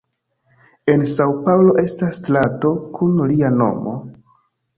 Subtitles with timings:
[0.93, 3.95] En San-Paŭlo estas strato kun lia nomo.